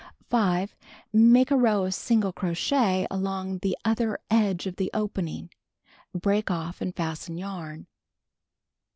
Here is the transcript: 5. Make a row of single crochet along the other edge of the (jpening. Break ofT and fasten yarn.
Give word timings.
5. 0.31 0.75
Make 1.13 1.51
a 1.51 1.55
row 1.55 1.85
of 1.85 1.93
single 1.93 2.33
crochet 2.33 3.05
along 3.11 3.59
the 3.59 3.77
other 3.85 4.17
edge 4.31 4.65
of 4.65 4.77
the 4.77 4.89
(jpening. 4.95 5.51
Break 6.15 6.49
ofT 6.49 6.81
and 6.81 6.95
fasten 6.95 7.37
yarn. 7.37 7.85